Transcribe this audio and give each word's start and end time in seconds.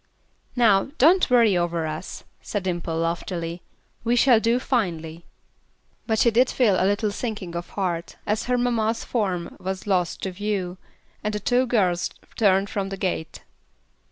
"Now, 0.55 0.89
don't 0.97 1.29
worry 1.29 1.55
over 1.55 1.85
us," 1.85 2.23
said 2.41 2.63
Dimple, 2.63 2.97
loftily; 2.97 3.61
"we 4.03 4.15
shall 4.15 4.39
do 4.39 4.57
finely." 4.59 5.25
But 6.07 6.17
she 6.17 6.31
did 6.31 6.49
feel 6.49 6.81
a 6.83 6.87
little 6.89 7.11
sinking 7.11 7.55
of 7.55 7.69
heart 7.77 8.15
as 8.25 8.45
her 8.45 8.57
mamma's 8.57 9.03
form 9.03 9.55
was 9.59 9.85
lost 9.85 10.23
to 10.23 10.31
view, 10.31 10.79
and 11.23 11.35
the 11.35 11.39
two 11.39 11.67
girls 11.67 12.09
turned 12.35 12.67
from 12.67 12.89
the 12.89 12.97
gate. 12.97 13.43